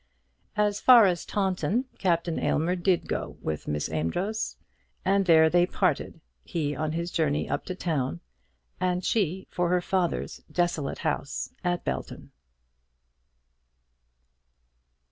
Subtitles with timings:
[0.57, 4.57] As far as Taunton Captain Aylmer did go with Miss Amedroz,
[5.05, 8.19] and there they parted, he on his journey up to town,
[8.79, 12.31] and she for her father's desolate house at Belton.